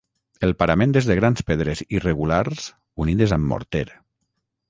[0.45, 2.65] El parament és de grans pedres irregulars
[3.05, 3.85] unides amb morter.